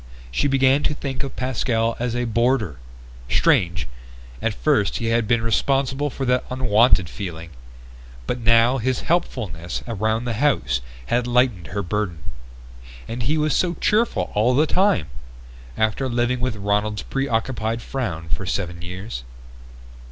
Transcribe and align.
She 0.31 0.47
began 0.47 0.81
to 0.81 0.95
think 0.95 1.21
of 1.21 1.35
Pascal 1.35 1.95
as 1.99 2.15
a 2.15 2.25
boarder. 2.25 2.77
Strange 3.29 3.87
at 4.41 4.55
first 4.55 4.97
he 4.97 5.09
had 5.09 5.27
been 5.27 5.43
responsible 5.43 6.09
for 6.09 6.25
that 6.25 6.43
unwanted 6.49 7.07
feeling. 7.07 7.51
But 8.25 8.39
now 8.39 8.79
his 8.79 9.01
helpfulness 9.01 9.83
around 9.87 10.25
the 10.25 10.33
house 10.33 10.81
had 11.05 11.27
lightened 11.27 11.67
her 11.67 11.83
burden. 11.83 12.17
And 13.07 13.21
he 13.21 13.37
was 13.37 13.55
so 13.55 13.75
cheerful 13.75 14.31
all 14.33 14.55
the 14.55 14.65
time! 14.65 15.05
After 15.77 16.09
living 16.09 16.39
with 16.39 16.55
Ronald's 16.55 17.03
preoccupied 17.03 17.83
frown 17.83 18.27
for 18.29 18.47
seven 18.47 18.81
years 18.81 19.23